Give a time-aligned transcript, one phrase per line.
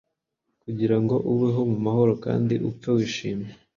[0.63, 3.53] Kugira ngo ubeho mu mahoro kandi upfe wishimye'.